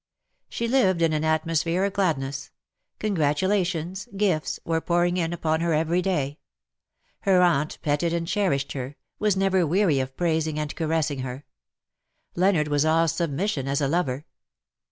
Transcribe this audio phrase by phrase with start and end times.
[0.49, 2.49] She lived in an atmosphere of gladness;
[2.97, 6.39] congratulations, gifts, were pouring in upon her every day;
[7.19, 11.45] her aunt petted and cherished her, was never weary of praising and caressing her.
[12.33, 14.25] Leonard was all submission as a lover.